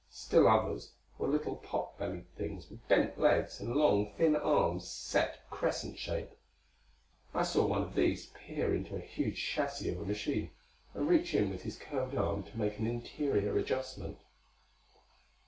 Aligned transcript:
Still 0.09 0.47
others 0.47 0.93
were 1.19 1.27
little 1.27 1.57
pot 1.57 1.95
bellied 1.99 2.25
things 2.35 2.71
with 2.71 2.87
bent 2.87 3.19
legs 3.19 3.59
and 3.59 3.75
long 3.75 4.15
thin 4.17 4.35
arms 4.35 4.87
set 4.87 5.47
crescent 5.51 5.99
shape. 5.99 6.31
I 7.35 7.43
saw 7.43 7.67
one 7.67 7.83
of 7.83 7.93
these 7.93 8.25
peer 8.33 8.73
into 8.73 8.95
a 8.95 8.99
huge 8.99 9.37
chassis 9.53 9.89
of 9.91 10.01
a 10.01 10.05
machine, 10.05 10.49
and 10.95 11.07
reach 11.07 11.35
in 11.35 11.51
with 11.51 11.61
his 11.61 11.77
curved 11.77 12.15
arm 12.15 12.41
to 12.45 12.57
make 12.57 12.79
an 12.79 12.87
interior 12.87 13.55
adjustment.... 13.59 14.17